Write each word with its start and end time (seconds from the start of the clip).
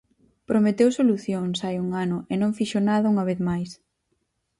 Prometeu 0.49 0.89
solucións 0.99 1.57
hai 1.65 1.75
un 1.83 1.89
ano 2.03 2.17
e 2.31 2.33
non 2.41 2.55
fixo 2.57 2.79
nada 2.89 3.11
unha 3.13 3.27
vez 3.29 3.39
máis. 3.49 3.71